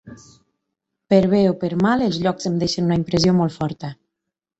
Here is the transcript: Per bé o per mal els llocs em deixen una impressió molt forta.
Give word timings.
Per 1.13 1.19
bé 1.33 1.41
o 1.49 1.51
per 1.63 1.69
mal 1.81 2.01
els 2.05 2.17
llocs 2.23 2.49
em 2.51 2.55
deixen 2.65 2.87
una 2.89 2.97
impressió 3.03 3.37
molt 3.41 3.55
forta. 3.59 3.93